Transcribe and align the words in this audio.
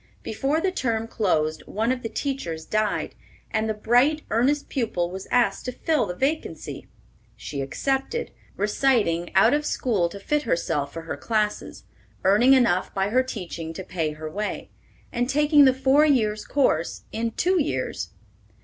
Before 0.23 0.59
the 0.59 0.71
term 0.71 1.07
closed 1.07 1.61
one 1.67 1.91
of 1.91 2.01
the 2.01 2.09
teachers 2.09 2.65
died, 2.65 3.13
and 3.51 3.69
the 3.69 3.75
bright, 3.75 4.23
earnest 4.31 4.67
pupil 4.67 5.11
was 5.11 5.27
asked 5.29 5.65
to 5.65 5.71
fill 5.71 6.07
the 6.07 6.15
vacancy. 6.15 6.87
She 7.35 7.61
accepted, 7.61 8.31
reciting 8.57 9.29
out 9.35 9.53
of 9.53 9.63
school 9.63 10.09
to 10.09 10.19
fit 10.19 10.41
herself 10.41 10.91
for 10.91 11.03
her 11.03 11.17
classes, 11.17 11.83
earning 12.23 12.53
enough 12.53 12.91
by 12.95 13.09
her 13.09 13.21
teaching 13.21 13.73
to 13.73 13.83
pay 13.83 14.13
her 14.13 14.27
way, 14.27 14.71
and 15.11 15.29
taking 15.29 15.65
the 15.65 15.71
four 15.71 16.03
years' 16.03 16.45
course 16.45 17.03
in 17.11 17.29
two 17.29 17.61
years. 17.61 18.09